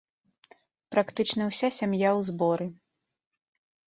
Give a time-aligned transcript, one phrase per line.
[0.95, 2.67] Практычна ўся сям'я ў зборы.